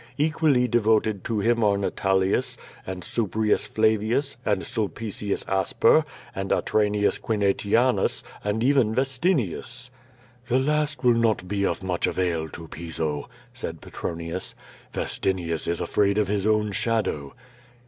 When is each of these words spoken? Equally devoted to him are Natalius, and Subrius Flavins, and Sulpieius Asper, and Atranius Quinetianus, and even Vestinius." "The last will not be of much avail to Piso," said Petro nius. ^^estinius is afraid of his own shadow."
Equally 0.17 0.67
devoted 0.67 1.23
to 1.25 1.41
him 1.41 1.63
are 1.63 1.77
Natalius, 1.77 2.57
and 2.87 3.03
Subrius 3.03 3.67
Flavins, 3.67 4.35
and 4.43 4.63
Sulpieius 4.63 5.47
Asper, 5.47 6.05
and 6.33 6.49
Atranius 6.49 7.19
Quinetianus, 7.21 8.23
and 8.43 8.63
even 8.63 8.95
Vestinius." 8.95 9.91
"The 10.47 10.57
last 10.57 11.03
will 11.03 11.13
not 11.13 11.47
be 11.47 11.63
of 11.67 11.83
much 11.83 12.07
avail 12.07 12.49
to 12.49 12.67
Piso," 12.67 13.29
said 13.53 13.79
Petro 13.79 14.15
nius. 14.15 14.55
^^estinius 14.91 15.67
is 15.67 15.79
afraid 15.79 16.17
of 16.17 16.27
his 16.29 16.47
own 16.47 16.71
shadow." 16.71 17.35